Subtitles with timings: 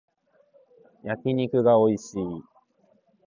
[1.03, 2.21] 焼き肉がおいしい